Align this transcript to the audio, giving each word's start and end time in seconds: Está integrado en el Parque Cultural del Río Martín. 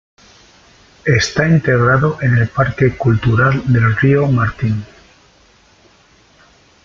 Está 1.05 1.47
integrado 1.47 2.17
en 2.23 2.35
el 2.35 2.47
Parque 2.49 2.97
Cultural 2.97 3.61
del 3.71 3.95
Río 3.97 4.25
Martín. 4.25 4.83